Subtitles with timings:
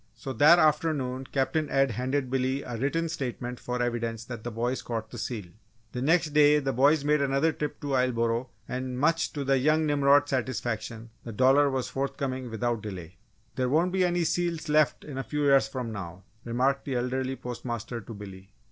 [0.15, 4.75] So that afternoon Captain Ed handed Billy a written statement for evidence that the boy
[4.77, 5.45] caught the seal.
[5.91, 9.85] The next day the boys made another trip to Islesboro and much to the young
[9.85, 13.17] Nimrod's satisfaction the dollar was forthcoming without delay.
[13.55, 18.01] "There won't be any seals left a few years from now," remarked the elderly postmaster
[18.01, 18.49] to Billy.